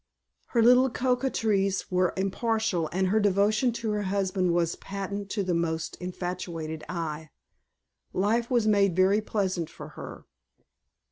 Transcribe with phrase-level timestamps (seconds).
[0.47, 5.53] Her little coquetries were impartial and her devotion to her husband was patent to the
[5.53, 7.29] most infatuated eye.
[8.11, 10.25] Life was made very pleasant for her.